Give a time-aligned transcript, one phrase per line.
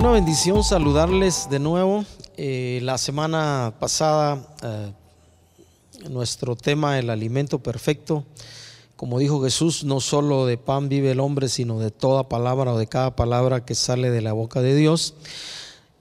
[0.00, 2.06] Una bendición saludarles de nuevo.
[2.38, 4.92] Eh, la semana pasada eh,
[6.08, 8.24] nuestro tema, el alimento perfecto.
[8.96, 12.78] Como dijo Jesús, no solo de pan vive el hombre, sino de toda palabra o
[12.78, 15.12] de cada palabra que sale de la boca de Dios.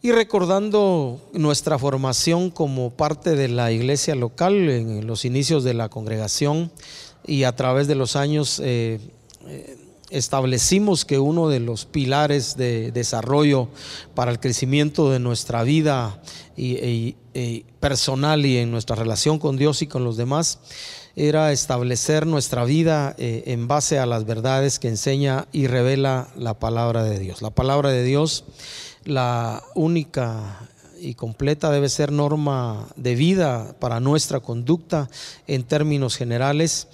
[0.02, 5.90] Y recordando nuestra formación como parte de la iglesia local en los inicios de la
[5.90, 6.72] congregación
[7.28, 9.02] y a través de los años eh,
[10.10, 13.70] establecimos que uno de los pilares de desarrollo
[14.16, 16.22] para el crecimiento de nuestra vida
[16.58, 17.16] y,
[17.80, 20.60] personal y en nuestra relación con Dios y con los demás
[21.16, 26.60] era establecer nuestra vida eh, en base a las verdades que enseña y revela la
[26.60, 27.42] palabra de Dios.
[27.42, 28.46] La palabra de Dios
[29.06, 35.10] la única y completa debe ser norma de vida para nuestra conducta
[35.48, 36.88] en términos generales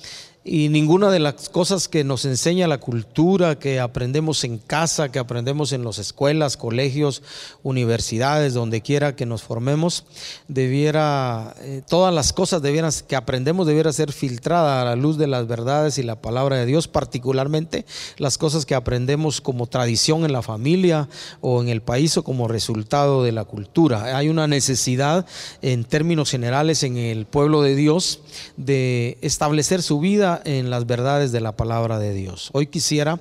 [0.48, 5.17] y ninguna de las cosas que nos enseña la cultura, que aprendemos en casa, que
[5.17, 7.23] aprendemos en las escuelas, colegios,
[7.64, 10.06] universidades, donde quiera que nos formemos,
[10.47, 15.25] debiera, eh, todas las cosas debieran, que aprendemos debiera ser filtrada a la luz de
[15.25, 17.88] las verdades y la palabra de Dios, particularmente
[18.19, 21.09] las cosas que aprendemos como tradición en la familia
[21.41, 24.16] o en el país o como resultado de la cultura.
[24.16, 25.25] Hay una necesidad
[25.64, 28.19] en términos generales en el pueblo de Dios
[28.58, 32.50] de establecer su vida en las verdades de la palabra de Dios.
[32.53, 33.19] Hoy quisiera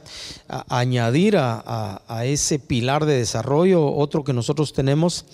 [0.69, 5.25] añadir a, a ese pilar de desarrollo otro que nosotros tenemos.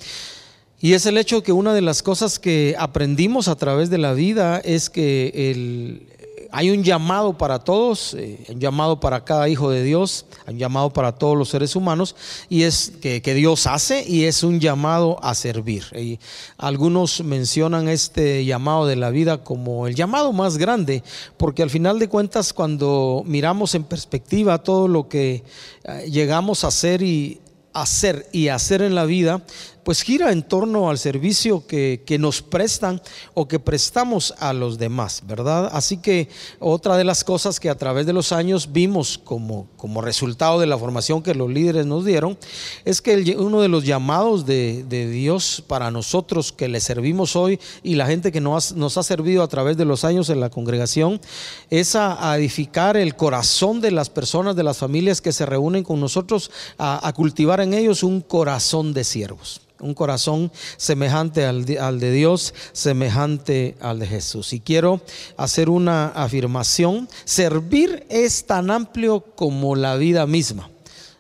[0.81, 4.14] Y es el hecho que una de las cosas que aprendimos a través de la
[4.14, 6.06] vida es que el,
[6.53, 10.91] hay un llamado para todos, eh, un llamado para cada hijo de Dios, un llamado
[10.91, 12.17] para todos los seres humanos,
[12.48, 15.84] y es que, Dios hace y es un llamado a servir.
[15.97, 16.19] Y
[16.59, 21.05] algunos mencionan este llamado de la vida como el llamado más grande,
[21.37, 25.45] porque al final de cuentas cuando miramos en perspectiva todo lo que
[25.85, 27.41] eh, llegamos a hacer y
[27.73, 29.42] hacer y hacer en la vida,
[29.90, 33.02] pues gira en torno al servicio que, nos prestan
[33.34, 35.68] o que prestamos a los demás, ¿verdad?
[35.73, 36.28] Así que
[36.61, 40.68] otra de las cosas que a través de los años vimos como, como resultado de
[40.68, 42.39] la formación que los líderes nos dieron,
[42.84, 47.96] es que uno de los llamados de, Dios para nosotros que le servimos hoy y
[47.96, 51.20] la gente que nos, nos ha servido a través de los años en la congregación,
[51.68, 55.98] es a, edificar el corazón de las personas, de las familias que se reúnen con
[55.98, 62.55] nosotros, a cultivar en ellos un corazón de siervos un corazón semejante al de, Dios,
[62.73, 64.52] semejante al de Jesús.
[64.52, 65.01] Y quiero
[65.36, 70.70] hacer una afirmación, servir es tan amplio como la vida misma.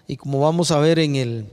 [0.06, 1.46] Y como vamos a ver en el,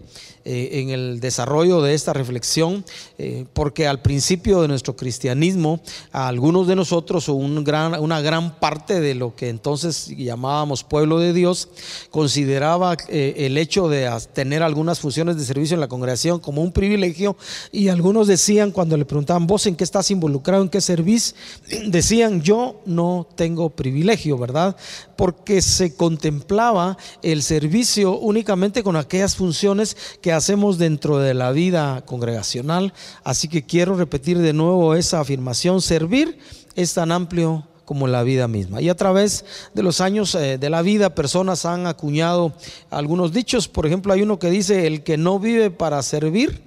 [0.50, 2.86] eh, en el desarrollo de esta reflexión,
[3.18, 5.82] eh, porque al principio de nuestro cristianismo,
[6.14, 11.34] algunos de nosotros, un gran, una gran parte de lo que entonces llamábamos pueblo de
[11.34, 11.68] Dios,
[12.12, 16.72] consideraba eh, el hecho de tener algunas funciones de servicio en la congregación como un
[16.72, 17.36] privilegio,
[17.74, 21.36] y algunos decían, cuando le preguntaban, vos en qué estás involucrado, en qué servís,
[21.88, 24.78] decían, yo no tengo privilegio, ¿verdad?
[25.18, 32.04] Porque se contemplaba el servicio únicamente con aquellas funciones que hacemos dentro de la vida
[32.06, 32.94] congregacional.
[33.24, 35.82] Así que quiero repetir de nuevo esa afirmación.
[35.82, 36.40] Servir
[36.76, 38.82] es tan amplio como la vida misma.
[38.82, 42.54] Y a través de los años eh, de la vida, personas han acuñado
[42.90, 43.68] algunos dichos.
[43.68, 46.64] Por ejemplo, hay uno que dice, el que no vive para servir,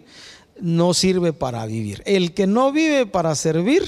[0.61, 2.03] no sirve para vivir.
[2.07, 3.85] El que no vive para servir,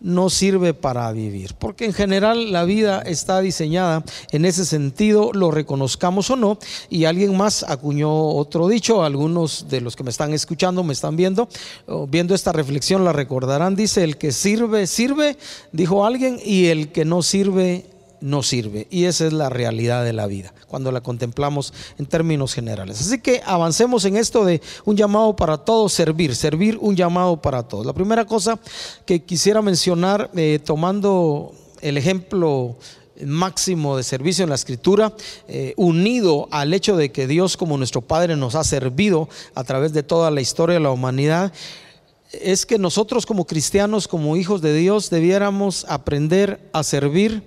[0.00, 1.54] no sirve para vivir.
[1.58, 6.58] Porque en general la vida está diseñada en ese sentido, lo reconozcamos o no.
[6.90, 11.16] Y alguien más acuñó otro dicho, algunos de los que me están escuchando, me están
[11.16, 11.48] viendo,
[12.08, 13.76] viendo esta reflexión la recordarán.
[13.76, 15.36] Dice, el que sirve, sirve,
[15.72, 17.86] dijo alguien, y el que no sirve,
[18.20, 18.86] no sirve.
[18.90, 23.00] Y esa es la realidad de la vida, cuando la contemplamos en términos generales.
[23.00, 27.62] Así que avancemos en esto de un llamado para todos, servir, servir un llamado para
[27.62, 27.86] todos.
[27.86, 28.58] La primera cosa
[29.04, 32.76] que quisiera mencionar, eh, tomando el ejemplo
[33.24, 35.12] máximo de servicio en la escritura,
[35.48, 39.92] eh, unido al hecho de que Dios como nuestro Padre nos ha servido a través
[39.92, 41.52] de toda la historia de la humanidad,
[42.32, 47.42] es que nosotros como cristianos, como hijos de Dios, debiéramos aprender a servir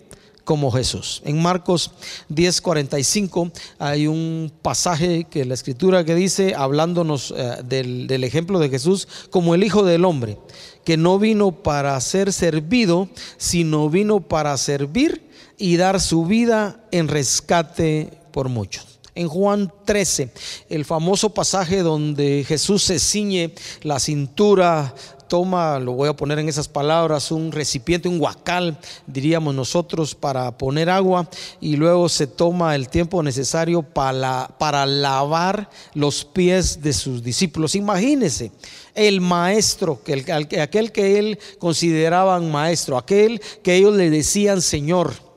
[0.49, 1.21] como Jesús.
[1.25, 1.91] En Marcos
[2.29, 8.69] 10:45 hay un pasaje que la escritura que dice, hablándonos eh, del, del ejemplo de
[8.69, 10.39] Jesús como el Hijo del Hombre,
[10.83, 15.21] que no vino para ser servido, sino vino para servir
[15.59, 20.31] y dar su vida en rescate por muchos en Juan 13,
[20.69, 24.95] el famoso pasaje donde Jesús se ciñe la cintura
[25.29, 28.77] toma, lo voy a poner en esas palabras, un recipiente, un huacal,
[29.07, 31.29] diríamos nosotros, para poner agua
[31.61, 37.75] y luego se toma el tiempo necesario para, para lavar los pies de sus discípulos.
[37.75, 38.51] Imagínense,
[38.93, 40.25] el maestro, que
[40.59, 45.28] aquel que él consideraban maestro, aquel que ellos le decían Señor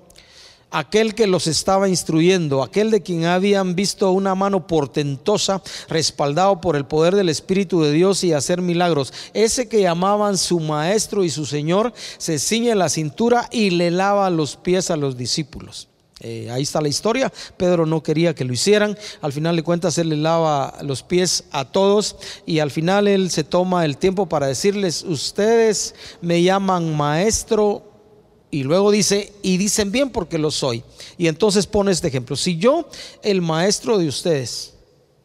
[0.72, 6.76] aquel que los estaba instruyendo, aquel de quien habían visto una mano portentosa respaldado por
[6.76, 9.12] el poder del Espíritu de Dios y hacer milagros.
[9.34, 14.28] Ese que llamaban su maestro y su Señor, se ciñe la cintura y le lava
[14.30, 15.88] los pies a los discípulos.
[16.20, 17.32] Eh, ahí está la historia.
[17.56, 18.96] Pedro no quería que lo hicieran.
[19.20, 22.16] Al final de cuentas, él le lava los pies a todos
[22.46, 27.91] y al final él se toma el tiempo para decirles, ustedes me llaman maestro
[28.52, 30.84] y luego dice, y dicen bien porque lo soy.
[31.16, 32.36] Y entonces pone este ejemplo.
[32.36, 32.86] Si yo,
[33.22, 34.74] el maestro de ustedes,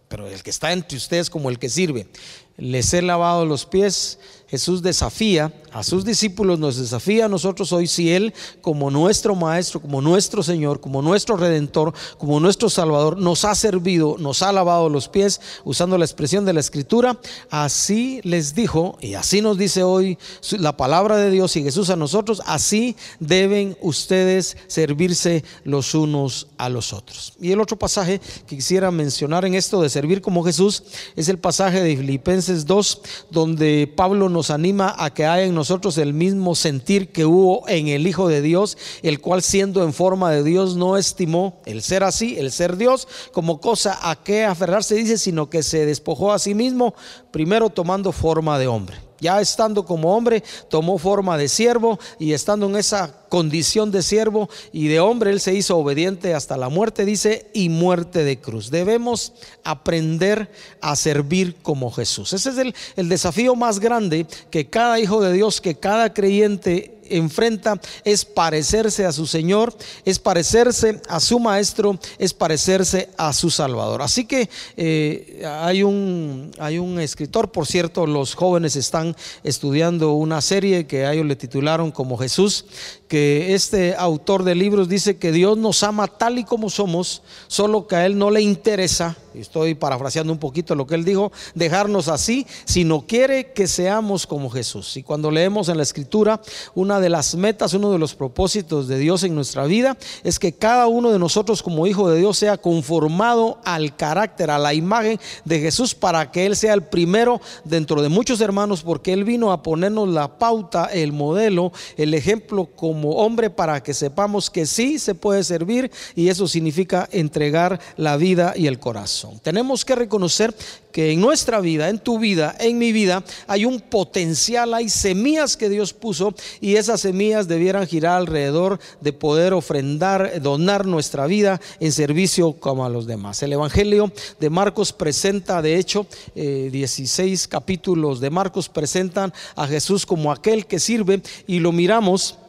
[0.07, 2.07] pero el que está entre ustedes como el que sirve,
[2.55, 7.85] les he lavado los pies, Jesús desafía a sus discípulos, nos desafía a nosotros hoy
[7.85, 13.45] si Él como nuestro Maestro, como nuestro Señor, como nuestro Redentor, como nuestro Salvador, nos
[13.45, 17.19] ha servido, nos ha lavado los pies, usando la expresión de la Escritura,
[17.51, 20.17] así les dijo, y así nos dice hoy
[20.57, 26.69] la palabra de Dios y Jesús a nosotros, así deben ustedes servirse los unos a
[26.69, 27.33] los otros.
[27.39, 30.83] Y el otro pasaje que quisiera mencionar en esto de servir como Jesús
[31.15, 35.66] es el pasaje de Filipenses 2, donde Pablo nos anima a que haya en nosotros
[35.97, 40.31] el mismo sentir que hubo en el Hijo de Dios, el cual siendo en forma
[40.31, 44.95] de Dios no estimó el ser así, el ser Dios, como cosa a que aferrarse,
[44.95, 46.95] dice, sino que se despojó a sí mismo,
[47.31, 52.67] primero tomando forma de hombre ya estando como hombre, tomó forma de siervo y estando
[52.67, 57.05] en esa condición de siervo y de hombre, él se hizo obediente hasta la muerte,
[57.05, 58.71] dice, y muerte de cruz.
[58.71, 59.33] Debemos
[59.63, 60.49] aprender
[60.81, 62.33] a servir como Jesús.
[62.33, 66.96] Ese es el, el desafío más grande que cada hijo de Dios, que cada creyente
[67.09, 69.75] enfrenta es parecerse a su Señor,
[70.05, 74.01] es parecerse a su Maestro, es parecerse a su Salvador.
[74.01, 80.41] Así que eh, hay, un, hay un escritor, por cierto, los jóvenes están estudiando una
[80.41, 82.65] serie que a ellos le titularon como Jesús,
[83.07, 87.87] que este autor de libros dice que Dios nos ama tal y como somos, solo
[87.87, 92.07] que a Él no le interesa, estoy parafraseando un poquito lo que Él dijo, dejarnos
[92.07, 94.97] así, sino quiere que seamos como Jesús.
[94.97, 96.41] Y cuando leemos en la Escritura,
[96.75, 100.53] una de las metas, uno de los propósitos de Dios en nuestra vida es que
[100.53, 105.19] cada uno de nosotros como hijo de Dios sea conformado al carácter, a la imagen
[105.45, 109.51] de Jesús para que Él sea el primero dentro de muchos hermanos, porque Él vino
[109.51, 114.65] a ponernos la pauta, el modelo, el ejemplo como como hombre para que sepamos que
[114.65, 119.39] sí se puede servir y eso significa entregar la vida y el corazón.
[119.43, 120.55] Tenemos que reconocer
[120.91, 125.55] que en nuestra vida, en tu vida, en mi vida, hay un potencial, hay semillas
[125.55, 131.61] que Dios puso y esas semillas debieran girar alrededor de poder ofrendar, donar nuestra vida
[131.79, 133.43] en servicio como a los demás.
[133.43, 140.03] El Evangelio de Marcos presenta, de hecho, 16 eh, capítulos de Marcos presentan a Jesús
[140.03, 142.39] como aquel que sirve y lo miramos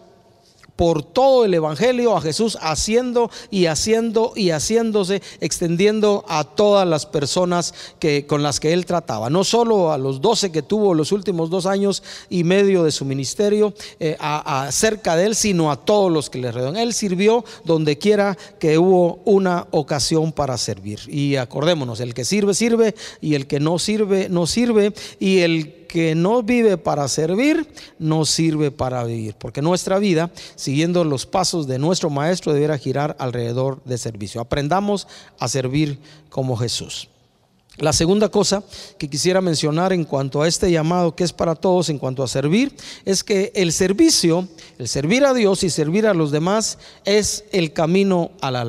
[0.78, 7.04] por todo el Evangelio a Jesús haciendo y haciendo y haciéndose, extendiendo a todas las
[7.04, 9.28] personas que, con las que él trataba.
[9.28, 13.04] No solo a los doce que tuvo los últimos dos años y medio de su
[13.04, 16.76] ministerio eh, a, cerca de él, sino a todos los que le rodean.
[16.76, 21.00] Él sirvió donde quiera que hubo una ocasión para servir.
[21.08, 25.77] Y acordémonos, el que sirve, sirve, y el que no sirve, no sirve, y el
[25.88, 27.66] que no vive para servir,
[27.98, 29.34] no sirve para vivir.
[29.36, 34.40] Porque nuestra vida, siguiendo los pasos de nuestro Maestro, debiera girar alrededor de servicio.
[34.40, 35.08] Aprendamos
[35.40, 37.08] a servir como Jesús.
[37.78, 38.64] La segunda cosa
[38.98, 42.28] que quisiera mencionar en cuanto a este llamado que es para todos, en cuanto a
[42.28, 47.44] servir, es que el servicio, el servir a Dios y servir a los demás es
[47.52, 48.62] el camino a la,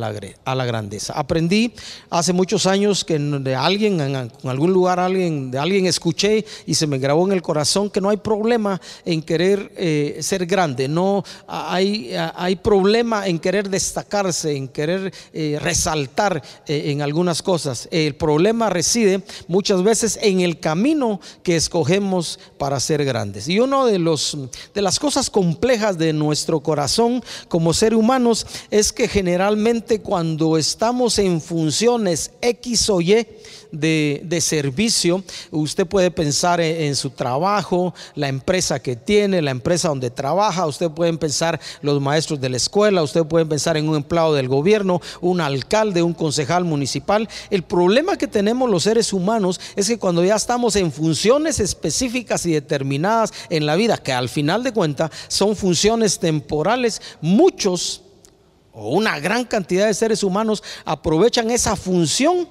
[0.46, 1.14] a la grandeza.
[1.14, 1.74] Aprendí
[2.12, 6.86] hace muchos años que de alguien, en algún lugar, alguien, de alguien escuché y se
[6.86, 11.24] me grabó en el corazón que no hay problema en querer eh, ser grande, no
[11.48, 17.88] hay, hay problema en querer destacarse, en querer eh, resaltar eh, en algunas cosas.
[17.90, 18.99] El problema reside
[19.48, 23.48] muchas veces en el camino que escogemos para ser grandes.
[23.48, 24.00] Y uno de
[24.74, 31.20] de las cosas complejas de nuestro corazón como ser humanos es que generalmente cuando estamos
[31.20, 33.28] en funciones X o Y
[33.72, 35.24] de, servicio.
[35.52, 40.66] Usted puede pensar en, su trabajo, la empresa que tiene, la empresa donde trabaja.
[40.66, 43.04] Usted puede pensar los maestros de la escuela.
[43.04, 47.28] Usted puede pensar en un empleado del gobierno, un alcalde, un concejal municipal.
[47.50, 52.46] El problema que tenemos los seres humanos es que cuando ya estamos en funciones específicas
[52.46, 58.02] y determinadas en la vida, que al final de cuentas son funciones temporales, muchos
[58.72, 62.48] o una gran cantidad de seres humanos aprovechan esa función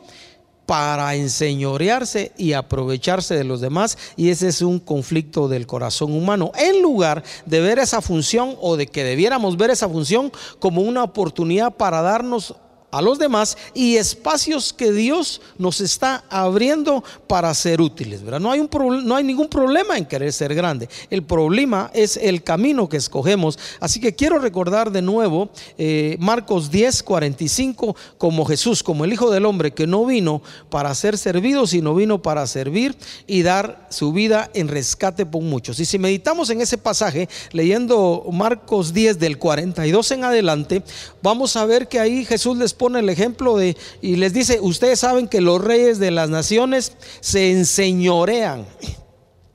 [0.68, 6.52] para enseñorearse y aprovecharse de los demás y ese es un conflicto del corazón humano.
[6.58, 11.04] En lugar de ver esa función o de que debiéramos ver esa función como una
[11.04, 12.54] oportunidad para darnos
[12.90, 18.22] a los demás y espacios que Dios nos está abriendo para ser útiles.
[18.22, 18.40] ¿verdad?
[18.40, 18.68] No, hay un
[19.04, 20.88] no hay ningún problema en querer ser grande.
[21.10, 23.58] El problema es el camino que escogemos.
[23.80, 29.30] Así que quiero recordar de nuevo eh, Marcos 10, 45, como Jesús, como el Hijo
[29.30, 34.12] del Hombre, que no vino para ser servido, sino vino para servir y dar su
[34.12, 35.78] vida en rescate por muchos.
[35.80, 40.82] Y si meditamos en ese pasaje, leyendo Marcos 10 del 42 en adelante,
[41.22, 45.00] vamos a ver que ahí Jesús les pone el ejemplo de, y les dice, ustedes
[45.00, 48.66] saben que los reyes de las naciones se enseñorean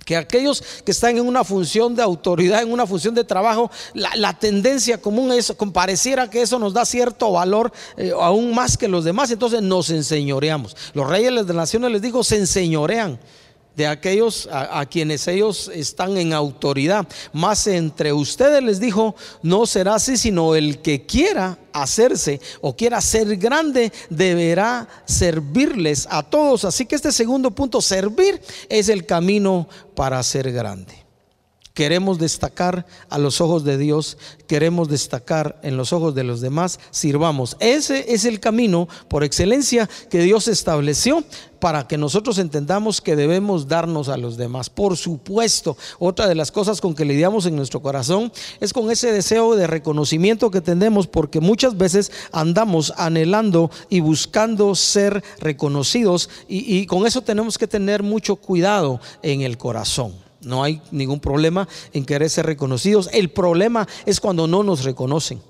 [0.04, 4.38] que aquellos que están en una función de autoridad, en una función de trabajo, la,
[4.38, 9.04] tendencia común es, pareciera que eso nos da cierto valor eh, aún más que los
[9.04, 10.76] demás, entonces nos enseñoreamos.
[10.94, 13.20] Los reyes de las naciones les digo, se enseñorean
[13.76, 17.08] de aquellos a, quienes ellos están en autoridad.
[17.32, 23.02] Más entre ustedes les dijo, no será así, sino el que quiera hacerse o quiera
[23.02, 26.66] ser grande, deberá servirles a todos.
[26.66, 31.03] Así que este segundo punto, servir, es el camino para ser grande.
[31.74, 36.80] Queremos destacar a los ojos de Dios, queremos destacar en los ojos de los demás,
[36.92, 37.58] sirvamos.
[37.60, 41.24] Ese es el camino por excelencia que Dios estableció
[41.60, 44.70] para que nosotros entendamos que debemos darnos a los demás.
[44.70, 49.12] Por supuesto, otra de las cosas con que lidiamos en nuestro corazón es con ese
[49.12, 56.78] deseo de reconocimiento que tenemos porque muchas veces andamos anhelando y buscando ser reconocidos y,
[56.78, 60.23] y con eso tenemos que tener mucho cuidado en el corazón.
[60.46, 63.10] No hay ningún problema en querer ser reconocidos.
[63.14, 65.42] El problema es cuando no nos reconocen.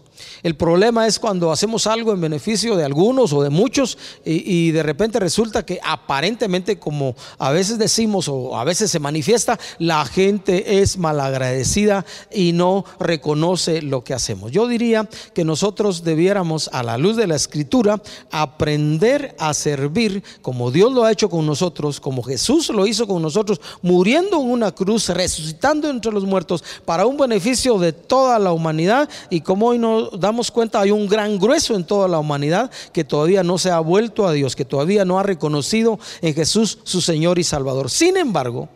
[0.44, 4.84] El problema es cuando hacemos algo en beneficio de algunos o de muchos y, de
[4.84, 10.82] repente resulta que aparentemente, como a veces decimos o a veces se manifiesta, la gente
[10.82, 14.52] es malagradecida y no reconoce lo que hacemos.
[14.52, 18.02] Yo diría que nosotros debiéramos, a la luz de la escritura,
[18.32, 23.22] aprender a servir como Dios lo ha hecho con nosotros, como Jesús lo hizo con
[23.22, 28.52] nosotros, muriendo en una cruz, resucitando entre los muertos para un beneficio de toda la
[28.52, 32.72] humanidad y como hoy nos damos cuenta, hay un gran grueso en toda la humanidad
[32.92, 36.80] que todavía no se ha vuelto a Dios, que todavía no ha reconocido en Jesús
[36.84, 37.90] su Señor y Salvador.
[37.90, 38.70] Sin embargo,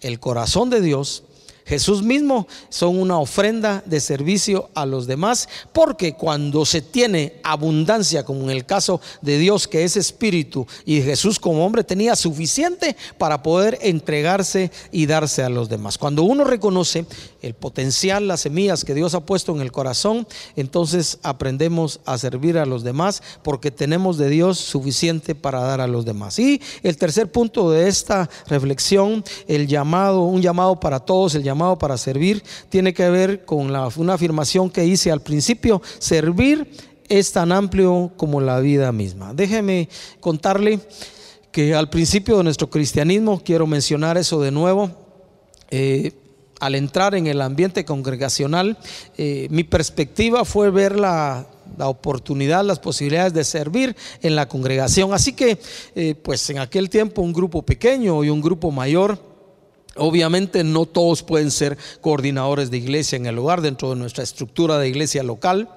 [0.00, 1.24] el corazón de Dios
[1.70, 8.24] Jesús mismo son una ofrenda de servicio a los demás, porque cuando se tiene abundancia,
[8.24, 12.96] como en el caso de Dios que es espíritu, y Jesús como hombre tenía suficiente
[13.18, 15.96] para poder entregarse y darse a los demás.
[15.96, 17.06] Cuando uno reconoce
[17.40, 22.58] el potencial, las semillas que Dios ha puesto en el corazón, entonces aprendemos a servir
[22.58, 26.36] a los demás, porque tenemos de Dios suficiente para dar a los demás.
[26.40, 31.59] Y el tercer punto de esta reflexión, el llamado, un llamado para todos, el llamado
[31.78, 36.70] para servir tiene que ver con la, una afirmación que hice al principio, servir
[37.08, 39.34] es tan amplio como la vida misma.
[39.34, 39.88] Déjeme
[40.20, 40.80] contarle
[41.52, 44.90] que al principio de nuestro cristianismo, quiero mencionar eso de nuevo,
[45.70, 46.12] eh,
[46.60, 48.78] al entrar en el ambiente congregacional,
[49.16, 51.46] eh, mi perspectiva fue ver la,
[51.78, 55.14] oportunidad, las posibilidades de servir en la congregación.
[55.14, 55.58] Así que,
[55.94, 59.29] eh, pues en aquel tiempo un grupo pequeño y un grupo mayor,
[60.00, 64.78] Obviamente no todos pueden ser coordinadores de iglesia en el lugar dentro de nuestra estructura
[64.78, 65.68] de iglesia local.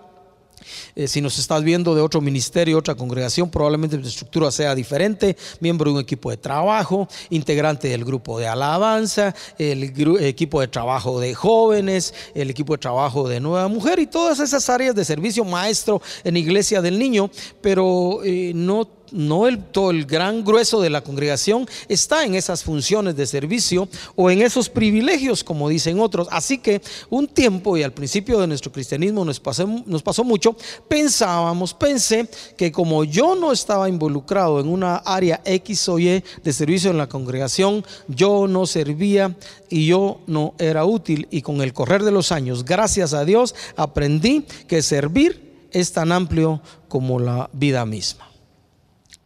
[0.96, 5.36] Eh, si nos estás viendo de otro ministerio, otra congregación, probablemente tu estructura sea diferente,
[5.60, 11.20] miembro de un equipo de trabajo, integrante del grupo de alabanza, el equipo de trabajo
[11.20, 15.44] de jóvenes, el equipo de trabajo de nueva mujer y todas esas áreas de servicio
[15.44, 17.30] maestro en iglesia del niño,
[17.62, 22.64] pero eh, no no el, todo el gran grueso de la congregación está en esas
[22.64, 26.28] funciones de servicio o en esos privilegios, como dicen otros.
[26.32, 30.56] Así que un tiempo, y al principio de nuestro cristianismo nos pasó, nos pasó mucho,
[30.88, 32.28] pensábamos, pensé
[32.58, 36.98] que como yo no estaba involucrado en una área X o Y de servicio en
[36.98, 39.36] la congregación, yo no servía
[39.70, 41.28] y yo no era útil.
[41.32, 46.12] Y con el correr de los años, gracias a Dios, aprendí que servir es tan
[46.12, 48.33] amplio como la vida misma.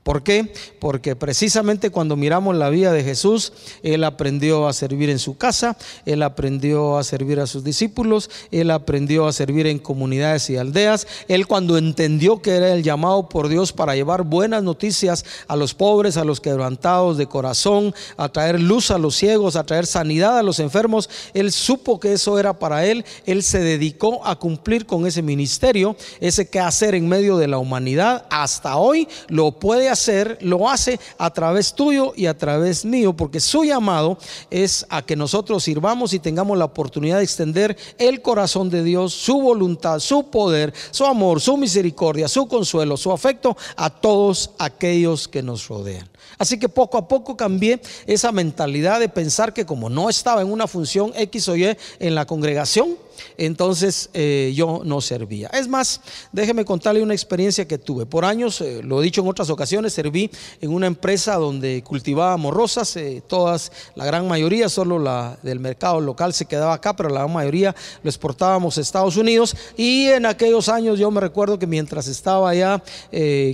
[0.07, 0.53] ¿Por qué?
[0.79, 3.51] Porque precisamente cuando miramos la vida de Jesús,
[3.83, 8.71] Él aprendió a servir en su casa, Él aprendió a servir a sus discípulos, Él
[8.71, 11.07] aprendió a servir en comunidades y aldeas.
[11.27, 15.73] Él cuando entendió que era el llamado por Dios para llevar buenas noticias a los
[15.73, 20.37] pobres, a los quebrantados de corazón, a traer luz a los ciegos, a traer sanidad
[20.39, 23.03] a los enfermos, Él supo que eso era para Él.
[23.25, 27.57] Él se dedicó a cumplir con ese ministerio, ese que hacer en medio de la
[27.57, 28.25] humanidad.
[28.29, 29.96] Hasta hoy lo puede hacer,
[30.41, 34.17] lo hace a través tuyo y a través mío, porque su llamado
[34.49, 39.13] es a que nosotros sirvamos y tengamos la oportunidad de extender el corazón de Dios,
[39.13, 45.27] su voluntad, su poder, su amor, su misericordia, su consuelo, su afecto a todos aquellos
[45.27, 46.07] que nos rodean.
[46.37, 50.51] Así que poco a poco cambié esa mentalidad de pensar que como no estaba en
[50.51, 52.97] una función X o Y en la congregación,
[53.37, 55.47] entonces eh, yo no servía.
[55.53, 58.05] Es más, déjeme contarle una experiencia que tuve.
[58.05, 60.29] Por años, eh, lo he dicho en otras ocasiones, serví
[60.61, 65.99] en una empresa donde cultivábamos rosas, eh, todas, la gran mayoría, solo la del mercado
[65.99, 69.55] local se quedaba acá, pero la gran mayoría lo exportábamos a Estados Unidos.
[69.75, 72.81] Y en aquellos años yo me recuerdo que mientras estaba allá,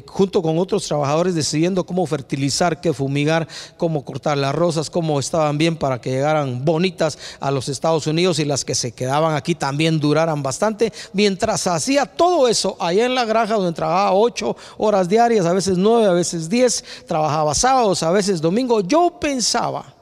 [0.06, 5.58] junto con otros trabajadores, decidiendo cómo fertilizar, qué fumigar, cómo cortar las rosas, cómo estaban
[5.58, 9.53] bien para que llegaran bonitas a los Estados Unidos y las que se quedaban aquí
[9.56, 10.92] también duraran bastante.
[11.14, 15.78] Mientras hacía todo eso allá en la granja donde trabajaba ocho horas diarias, a veces
[15.78, 19.94] nueve, a veces diez, trabajaba sábados, a veces domingo, yo pensaba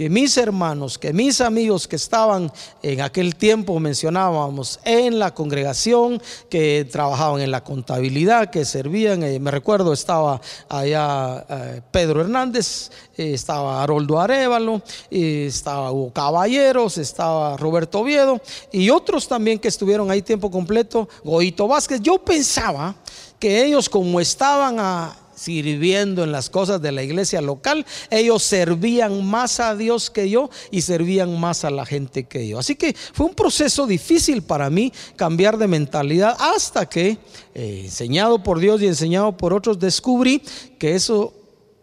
[0.00, 2.50] que mis hermanos, que mis amigos que estaban
[2.82, 9.38] en aquel tiempo, mencionábamos, en la congregación, que trabajaban en la contabilidad, que servían, eh,
[9.38, 10.40] me recuerdo estaba
[10.70, 14.80] allá eh, Pedro Hernández, eh, estaba Haroldo Arevalo,
[15.10, 18.40] estaba Hugo Caballeros, estaba Roberto Oviedo
[18.72, 22.00] y otros también que estuvieron ahí tiempo completo, Goito Vázquez.
[22.00, 22.94] Yo pensaba
[23.38, 29.24] que ellos como estaban a, sirviendo en las cosas de la iglesia local, ellos servían
[29.24, 32.58] más a Dios que yo y servían más a la gente que yo.
[32.58, 37.18] Así que fue un proceso difícil para mí cambiar de mentalidad hasta que,
[37.54, 40.42] eh, enseñado por Dios y enseñado por otros, descubrí
[40.78, 41.32] que eso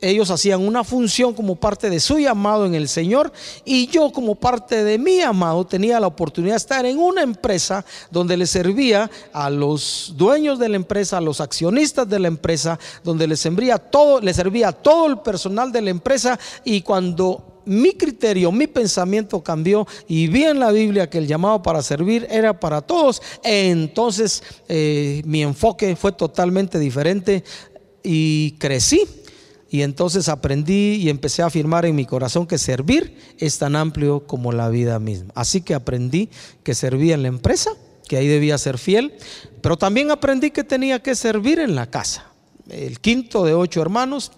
[0.01, 3.31] ellos hacían una función como parte de su llamado en el Señor
[3.65, 7.83] y yo como parte de mi llamado tenía la oportunidad de estar en una empresa
[8.11, 12.79] donde le servía a los dueños de la empresa, a los accionistas de la empresa,
[13.03, 17.93] donde les servía todo, servía a todo el personal de la empresa y cuando mi
[17.93, 22.57] criterio, mi pensamiento cambió y vi en la Biblia que el llamado para servir era
[22.57, 27.43] para todos, entonces eh, mi enfoque fue totalmente diferente
[28.03, 29.01] y crecí
[29.69, 34.25] y entonces aprendí y empecé a afirmar en mi corazón que servir es tan amplio
[34.25, 35.31] como la vida misma.
[35.35, 36.29] Así que aprendí
[36.63, 37.71] que servía en la empresa,
[38.07, 39.13] que ahí debía ser fiel,
[39.61, 42.25] pero también aprendí que tenía que servir en la casa.
[42.69, 44.31] El quinto de ocho hermanos,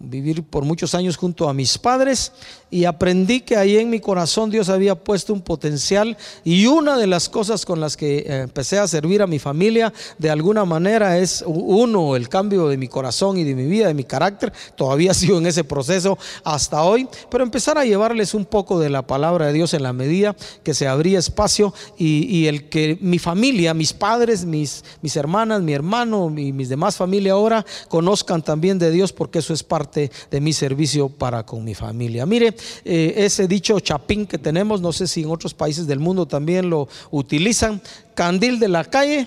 [0.00, 2.32] vivir por muchos años junto a mis padres
[2.70, 7.06] y aprendí que ahí en mi corazón Dios había puesto un potencial y una de
[7.06, 11.18] las cosas con las que eh, empecé a servir a mi familia de alguna manera
[11.18, 15.12] es uno, el cambio de mi corazón y de mi vida, de mi carácter, todavía
[15.14, 19.48] sigo en ese proceso hasta hoy, pero empezar a llevarles un poco de la palabra
[19.48, 23.92] de Dios en la medida que se abría espacio y, el que mi familia, mis
[23.92, 29.12] padres, mis, mis hermanas, mi hermano y mis demás familia ahora conozcan también de Dios
[29.12, 32.26] porque eso es parte de mi servicio para con mi familia.
[32.26, 36.26] Mire, eh, ese dicho chapín que tenemos, no sé si en otros países del mundo
[36.26, 37.80] también lo utilizan,
[38.14, 39.26] candil de la calle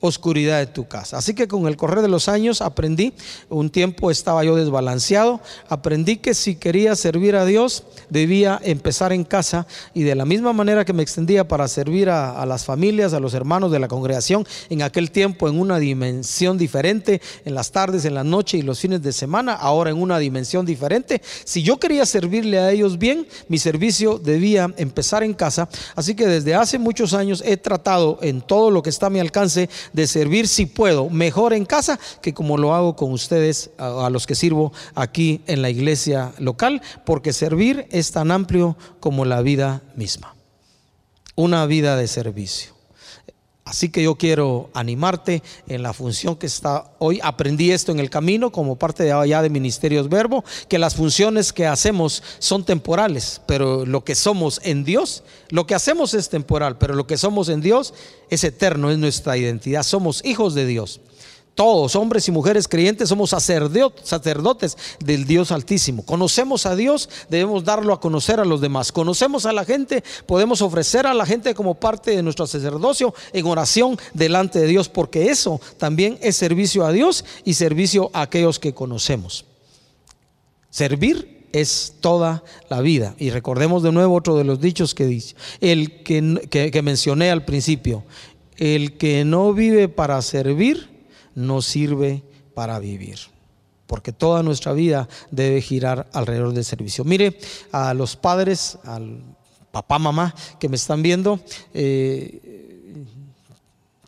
[0.00, 1.18] oscuridad de tu casa.
[1.18, 3.12] Así que con el correr de los años aprendí,
[3.48, 9.24] un tiempo estaba yo desbalanceado, aprendí que si quería servir a Dios debía empezar en
[9.24, 13.20] casa y de la misma manera que me extendía para servir a, las familias, a
[13.20, 18.04] los hermanos de la congregación, en aquel tiempo en una dimensión diferente, en las tardes,
[18.04, 21.20] en la noche y los fines de semana, ahora en una dimensión diferente.
[21.44, 25.68] Si yo quería servirle a ellos bien, mi servicio debía empezar en casa.
[25.94, 29.20] Así que desde hace muchos años he tratado en todo lo que está a mi
[29.20, 34.08] alcance de servir si puedo, mejor en casa que como lo hago con ustedes, a,
[34.10, 39.42] los que sirvo aquí en la iglesia local, porque servir es tan amplio como la
[39.42, 40.34] vida misma.
[41.34, 42.77] Una vida de servicio.
[43.68, 47.20] Así que yo quiero animarte en la función que está hoy.
[47.22, 51.52] Aprendí esto en el camino como parte de allá de Ministerios Verbo, que las funciones
[51.52, 56.78] que hacemos son temporales, pero lo que somos en Dios, lo que hacemos es temporal,
[56.78, 57.92] pero lo que somos en Dios
[58.30, 59.82] es eterno, es nuestra identidad.
[59.82, 61.00] Somos hijos de Dios.
[61.58, 66.04] Todos, hombres y mujeres creyentes, somos sacerdotes del Dios Altísimo.
[66.06, 68.92] Conocemos a Dios, debemos darlo a conocer a los demás.
[68.92, 73.44] Conocemos a la gente, podemos ofrecer a la gente como parte de nuestro sacerdocio en
[73.46, 78.60] oración delante de Dios, porque eso también es servicio a Dios y servicio a aquellos
[78.60, 79.44] que conocemos.
[80.70, 83.16] Servir es toda la vida.
[83.18, 87.44] Y recordemos de nuevo otro de los dichos que dice, el que, que mencioné al
[87.44, 88.04] principio,
[88.58, 90.87] el que no vive para servir,
[91.38, 92.22] no sirve
[92.54, 93.18] para vivir.
[93.86, 97.04] Porque toda nuestra vida debe girar alrededor del servicio.
[97.04, 97.38] Mire
[97.72, 99.22] a los padres, al
[99.70, 101.40] papá, mamá que me están viendo.
[101.72, 103.06] Eh,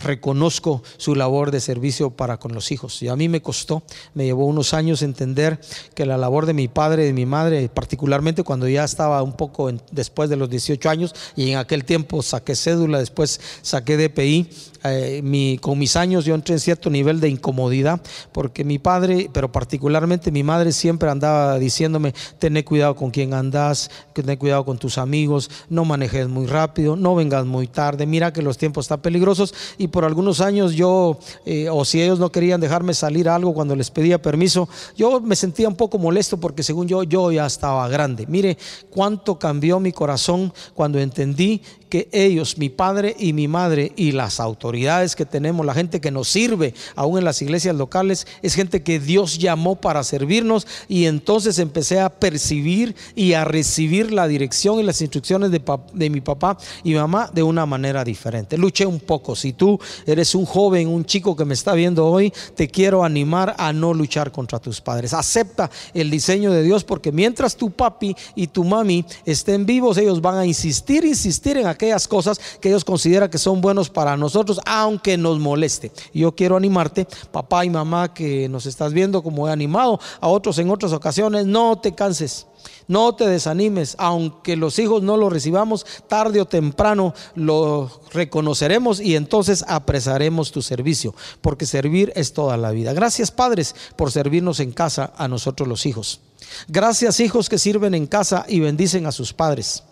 [0.02, 3.02] reconozco su labor de servicio para con los hijos.
[3.02, 3.82] Y a mí me costó,
[4.14, 5.60] me llevó unos años entender
[5.94, 9.32] que la labor de mi padre y de mi madre, particularmente cuando ya estaba un
[9.32, 14.48] poco después de los 18 años y en aquel tiempo saqué cédula, después saqué DPI,
[14.84, 18.00] eh, con mis años yo entré en cierto nivel de incomodidad
[18.32, 23.90] porque mi padre, pero particularmente mi madre siempre andaba diciéndome, ten cuidado con quién andas,
[24.12, 28.42] ten cuidado con tus amigos, no manejes muy rápido, no vengas muy tarde, mira que
[28.42, 32.60] los tiempos están peligrosos y por algunos años yo, eh, o si ellos no querían
[32.60, 36.88] dejarme salir algo cuando les pedía permiso, yo me sentía un poco molesto porque según
[36.88, 38.26] yo, yo ya estaba grande.
[38.26, 38.56] Mire
[38.90, 44.38] cuánto cambió mi corazón cuando entendí que ellos, mi padre y mi madre y las
[44.38, 48.82] autoridades que tenemos, la gente que nos sirve aún en las iglesias locales, es gente
[48.82, 54.78] que Dios llamó para servirnos y entonces empecé a percibir y a recibir la dirección
[54.78, 55.60] y las instrucciones de,
[55.92, 58.56] de mi papá y mamá de una manera diferente.
[58.56, 59.34] Luché un poco.
[59.34, 63.54] Si tú eres un joven, un chico que me está viendo hoy, te quiero animar
[63.58, 65.12] a no luchar contra tus padres.
[65.12, 70.20] Acepta el diseño de Dios porque mientras tu papi y tu mami estén vivos, ellos
[70.20, 74.60] van a insistir, insistir en aquellas cosas que ellos consideran que son buenos para nosotros,
[74.66, 75.92] aunque nos moleste.
[76.12, 80.58] Yo quiero animarte, papá y mamá que nos estás viendo, como he animado a otros
[80.58, 82.46] en otras ocasiones, no te canses.
[82.90, 89.14] No te desanimes, aunque los hijos no lo recibamos, tarde o temprano lo reconoceremos y
[89.14, 92.92] entonces apresaremos tu servicio, porque servir es toda la vida.
[92.92, 96.20] Gracias padres por servirnos en casa a nosotros los hijos.
[96.66, 99.84] Gracias hijos que sirven en casa y bendicen a sus padres.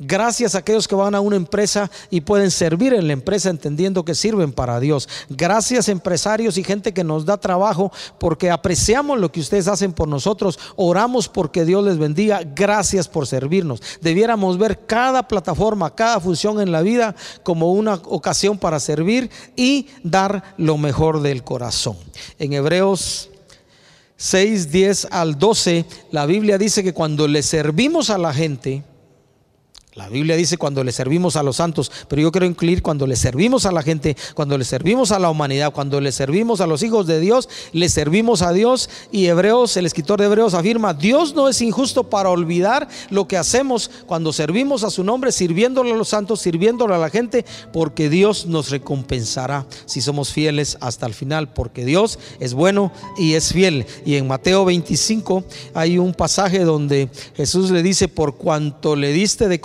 [0.00, 4.04] Gracias a aquellos que van a una empresa y pueden servir en la empresa entendiendo
[4.04, 5.08] que sirven para Dios.
[5.28, 10.06] Gracias empresarios y gente que nos da trabajo porque apreciamos lo que ustedes hacen por
[10.06, 10.58] nosotros.
[10.76, 12.42] Oramos porque Dios les bendiga.
[12.54, 13.82] Gracias por servirnos.
[14.00, 19.88] Debiéramos ver cada plataforma, cada función en la vida como una ocasión para servir y
[20.04, 21.96] dar lo mejor del corazón.
[22.38, 23.30] En Hebreos
[24.16, 28.84] 6, 10 al 12, la Biblia dice que cuando le servimos a la gente,
[29.98, 33.16] la Biblia dice cuando le servimos a los santos, pero yo quiero incluir cuando le
[33.16, 36.84] servimos a la gente, cuando le servimos a la humanidad, cuando le servimos a los
[36.84, 38.88] hijos de Dios, le servimos a Dios.
[39.10, 43.36] Y Hebreos, el escritor de Hebreos afirma, Dios no es injusto para olvidar lo que
[43.36, 48.08] hacemos cuando servimos a su nombre, sirviéndole a los santos, sirviéndole a la gente, porque
[48.08, 53.52] Dios nos recompensará si somos fieles hasta el final, porque Dios es bueno y es
[53.52, 53.84] fiel.
[54.06, 55.42] Y en Mateo 25
[55.74, 59.60] hay un pasaje donde Jesús le dice, por cuanto le diste de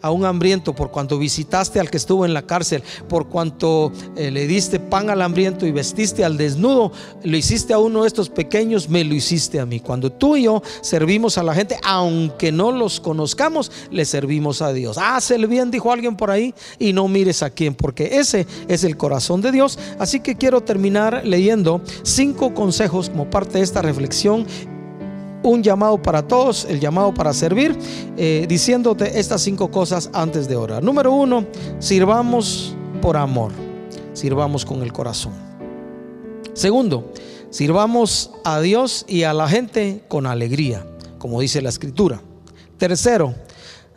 [0.00, 4.30] a un hambriento, por cuanto visitaste al que estuvo en la cárcel, por cuanto eh,
[4.30, 6.92] le diste pan al hambriento y vestiste al desnudo,
[7.22, 9.80] lo hiciste a uno de estos pequeños, me lo hiciste a mí.
[9.80, 14.72] Cuando tú y yo servimos a la gente, aunque no los conozcamos, le servimos a
[14.72, 14.98] Dios.
[14.98, 18.84] Haz el bien, dijo alguien por ahí, y no mires a quién, porque ese es
[18.84, 19.78] el corazón de Dios.
[19.98, 24.46] Así que quiero terminar leyendo cinco consejos como parte de esta reflexión
[25.50, 27.76] un llamado para todos, el llamado para servir,
[28.16, 30.82] eh, diciéndote estas cinco cosas antes de orar.
[30.82, 31.46] Número uno,
[31.78, 33.52] sirvamos por amor,
[34.12, 35.32] sirvamos con el corazón.
[36.52, 37.12] Segundo,
[37.50, 40.86] sirvamos a Dios y a la gente con alegría,
[41.18, 42.20] como dice la escritura.
[42.78, 43.34] Tercero,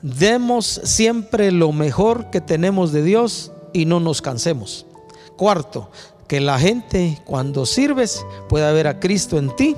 [0.01, 4.85] demos siempre lo mejor que tenemos de Dios y no nos cansemos.
[5.35, 5.89] Cuarto,
[6.27, 9.75] que la gente cuando sirves pueda ver a Cristo en ti.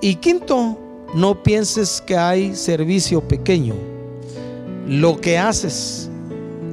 [0.00, 0.78] Y quinto,
[1.14, 3.74] no pienses que hay servicio pequeño.
[4.86, 6.10] Lo que haces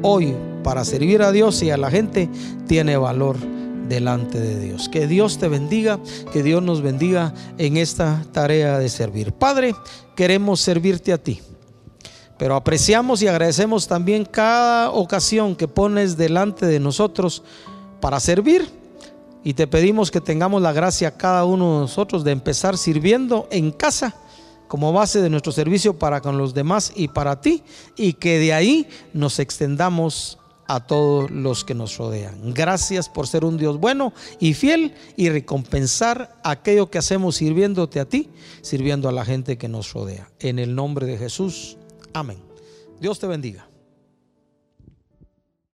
[0.01, 2.27] hoy para servir a Dios y a la gente
[2.67, 3.37] tiene valor
[3.87, 4.89] delante de Dios.
[4.89, 5.99] Que Dios te bendiga,
[6.33, 9.31] que Dios nos bendiga en esta tarea de servir.
[9.31, 9.75] Padre,
[10.15, 11.39] queremos servirte a ti,
[12.37, 17.43] pero apreciamos y agradecemos también cada ocasión que pones delante de nosotros
[17.99, 18.67] para servir.
[19.43, 23.71] Y te pedimos que tengamos la gracia cada uno de nosotros de empezar sirviendo en
[23.71, 24.15] casa
[24.71, 27.61] como base de nuestro servicio para con los demás y para ti,
[27.97, 32.53] y que de ahí nos extendamos a todos los que nos rodean.
[32.53, 38.05] Gracias por ser un Dios bueno y fiel y recompensar aquello que hacemos sirviéndote a
[38.05, 38.29] ti,
[38.61, 40.31] sirviendo a la gente que nos rodea.
[40.39, 41.75] En el nombre de Jesús.
[42.13, 42.37] Amén.
[43.01, 43.70] Dios te bendiga.